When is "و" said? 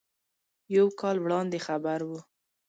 2.07-2.11